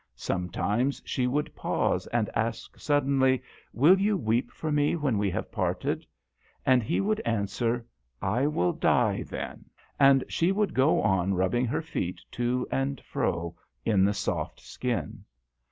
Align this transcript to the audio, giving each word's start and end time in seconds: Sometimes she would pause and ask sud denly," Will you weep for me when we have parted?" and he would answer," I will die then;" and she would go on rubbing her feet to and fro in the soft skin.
Sometimes 0.15 0.99
she 1.05 1.27
would 1.27 1.55
pause 1.55 2.07
and 2.07 2.27
ask 2.33 2.79
sud 2.79 3.05
denly," 3.05 3.39
Will 3.71 3.99
you 4.01 4.17
weep 4.17 4.49
for 4.51 4.71
me 4.71 4.95
when 4.95 5.19
we 5.19 5.29
have 5.29 5.51
parted?" 5.51 6.07
and 6.65 6.81
he 6.81 6.99
would 6.99 7.19
answer," 7.19 7.85
I 8.39 8.47
will 8.47 8.73
die 8.73 9.21
then;" 9.21 9.65
and 9.99 10.23
she 10.27 10.51
would 10.51 10.73
go 10.73 11.03
on 11.03 11.35
rubbing 11.35 11.67
her 11.67 11.83
feet 11.83 12.19
to 12.31 12.67
and 12.71 12.99
fro 12.99 13.55
in 13.85 14.03
the 14.03 14.15
soft 14.15 14.59
skin. 14.59 15.23